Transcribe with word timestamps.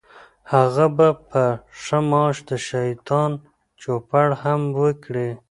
هغه 0.53 0.85
به 0.97 1.07
په 1.29 1.43
ښه 1.81 1.99
معاش 2.09 2.37
د 2.49 2.51
شیطان 2.67 3.31
چوپړ 3.81 4.27
هم 4.43 4.61
وکړي. 4.81 5.29